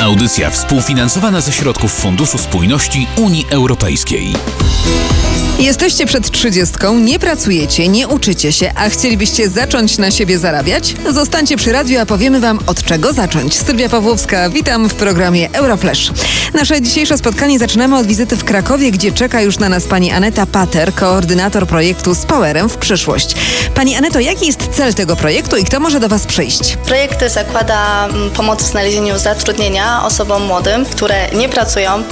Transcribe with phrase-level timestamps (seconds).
[0.00, 4.32] Audycja współfinansowana ze środków Funduszu Spójności Unii Europejskiej.
[5.58, 10.94] Jesteście przed trzydziestką, nie pracujecie, nie uczycie się, a chcielibyście zacząć na siebie zarabiać?
[11.10, 13.54] Zostańcie przy radiu, a powiemy Wam od czego zacząć.
[13.54, 16.12] Sylwia Pawłowska, witam w programie Euroflash.
[16.54, 20.46] Nasze dzisiejsze spotkanie zaczynamy od wizyty w Krakowie, gdzie czeka już na nas pani Aneta
[20.46, 23.34] Pater, koordynator projektu z Powerem w przyszłość.
[23.74, 26.76] Pani Aneto, jaki jest cel tego projektu i kto może do Was przyjść?
[26.76, 32.02] Projekt zakłada mm, pomoc w znalezieniu zatrudnienia osobom młodym, które nie pracują,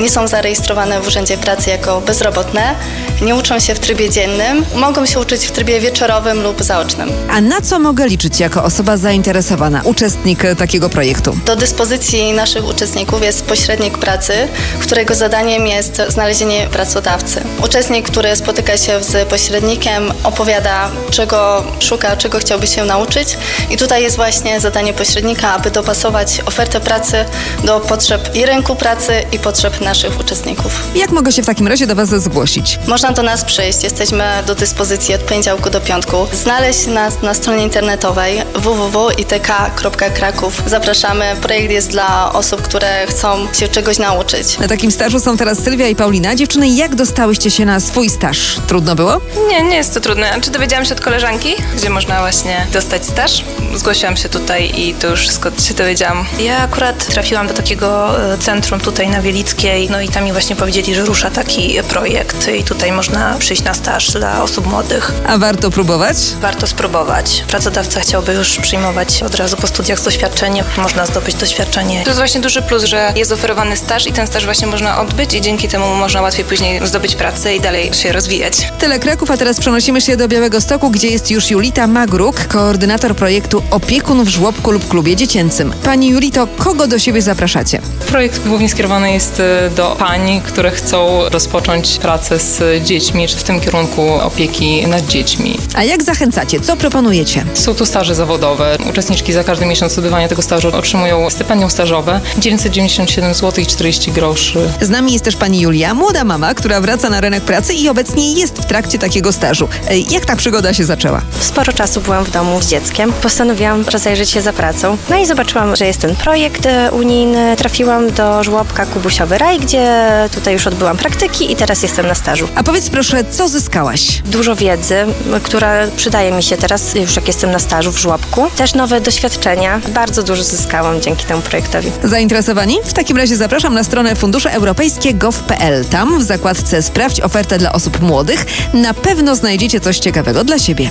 [0.00, 2.74] nie są zarejestrowane w Urzędzie Pracy jako bezrobotne,
[3.22, 7.10] nie uczą się w trybie dziennym, mogą się uczyć w trybie wieczorowym lub zaocznym.
[7.30, 11.38] A na co mogę liczyć jako osoba zainteresowana, uczestnik e, takiego projektu?
[11.44, 14.32] Do dyspozycji naszych uczestników jest pośrednik pracy,
[14.80, 17.40] którego zadaniem jest znalezienie pracodawcy.
[17.64, 23.36] Uczestnik, który spotyka się z pośrednikiem, opowiada, czego szuka, czego chciałby się nauczyć,
[23.70, 27.24] i tutaj jest właśnie zadanie pośrednika, aby dopasować ofertę pracy
[27.64, 30.72] do potrzeb i rynku pracy, i potrzeb naszych uczestników.
[30.94, 32.78] Jak mogę się w takim razie do Was zgłosić?
[32.86, 36.26] Można do nas przyjść, jesteśmy do dyspozycji od poniedziałku do piątku.
[36.32, 40.62] Znaleźć nas na stronie internetowej www.itk.kraków.
[40.66, 41.36] Zapraszamy.
[41.42, 44.58] Projekt jest dla osób, które chcą się czegoś nauczyć.
[44.58, 46.34] Na takim stażu są teraz Sylwia i Paulina.
[46.34, 48.56] Dziewczyny, jak dostałyście się na swój staż?
[48.66, 49.20] Trudno było?
[49.48, 50.40] Nie, nie jest to trudne.
[50.40, 53.44] Czy dowiedziałam się od koleżanki, gdzie można właśnie dostać staż?
[53.74, 56.26] Zgłosiłam się tutaj i to już wszystko się dowiedziałam.
[56.40, 60.56] Ja akurat trafiłam do takiego e, centrum tutaj na Wielickiej, no i tam mi właśnie
[60.56, 65.12] powiedzieli, że rusza taki projekt i tutaj można przyjść na staż dla osób młodych.
[65.26, 66.16] A warto próbować?
[66.40, 67.44] Warto spróbować.
[67.48, 70.66] Pracodawca chciałby już przyjmować od razu po studiach z doświadczeniem.
[70.76, 72.02] Można zdobyć doświadczenie.
[72.02, 75.34] To jest właśnie duży plus, że jest oferowany staż i ten staż właśnie można odbyć
[75.34, 78.54] i dzięki temu można łatwiej później zdobyć pracę i dalej się rozwijać.
[78.78, 83.14] Tyle Kraków, a teraz przenosimy się do Białego Stoku, gdzie jest już Julita Magruk, koordynator
[83.16, 85.72] projektu Opiekun w żłobku lub klubie dziecięcym.
[85.84, 87.80] Pani Julito, kogo do siebie zapraszacie?
[88.06, 93.42] Projekt głównie skierowany jest e, do pań, które chcą rozpocząć pracę z dziećmi, czy w
[93.42, 95.58] tym kierunku opieki nad dziećmi.
[95.74, 96.60] A jak zachęcacie?
[96.60, 97.44] Co proponujecie?
[97.54, 98.76] Są to staże zawodowe.
[98.90, 104.58] Uczestniczki za każdy miesiąc odbywania tego stażu otrzymują stypendium stażowe 997 zł i 40 groszy.
[104.80, 108.32] Z nami jest też pani Julia, młoda mama, która wraca na rynek pracy i obecnie
[108.32, 109.68] jest w trakcie takiego stażu.
[109.88, 111.22] E, Jak ta przygoda się zaczęła?
[111.40, 113.12] Sporo czasu byłam w domu z dzieckiem.
[113.12, 114.96] Postanowiłam rozejrzeć się za pracą.
[115.10, 117.56] No i zobaczyłam, że jest ten projekt e, unijny.
[117.56, 122.48] Trafiłam do żłobka Kubusiowy Raj, gdzie tutaj już odbyłam praktyki i teraz jestem na stażu.
[122.54, 124.22] A powiedz proszę, co zyskałaś?
[124.24, 125.06] Dużo wiedzy,
[125.42, 128.46] która przydaje mi się teraz, już jak jestem na stażu w żłobku.
[128.56, 129.80] Też nowe doświadczenia.
[129.88, 131.92] Bardzo dużo zyskałam dzięki temu projektowi.
[132.04, 132.76] Zainteresowani?
[132.84, 135.84] W takim razie zapraszam na stronę fundusze europejskie gov.pl.
[135.84, 140.90] Tam w zakładce Sprawdź ofertę dla osób młodych na pewno znajdziecie coś ciekawego dla siebie.